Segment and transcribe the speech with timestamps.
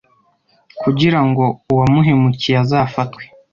[0.81, 3.23] kugira ngo uwamuhemukiye azafatwe